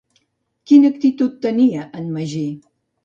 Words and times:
Quina 0.71 0.89
actitud 0.93 1.37
tenia 1.47 1.85
en 2.01 2.09
Magí? 2.19 2.45